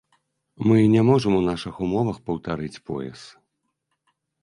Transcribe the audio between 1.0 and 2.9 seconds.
можам у нашых умовах паўтарыць